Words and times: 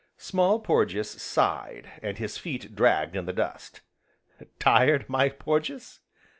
Small 0.17 0.59
Porges 0.59 1.07
sighed, 1.21 1.87
and 2.01 2.17
his 2.17 2.35
feet 2.35 2.73
dragged 2.75 3.15
in 3.15 3.25
the 3.27 3.31
dust. 3.33 3.81
"Tired, 4.57 5.05
my 5.07 5.29
Porges?" 5.29 5.99